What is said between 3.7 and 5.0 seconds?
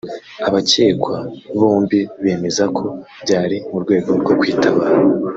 mu rwego rwo kwitabara